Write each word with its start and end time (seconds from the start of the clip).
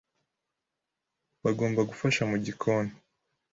bagomba 1.43 1.81
gufasha 1.89 2.21
mu 2.29 2.37
gikoni, 2.45 2.93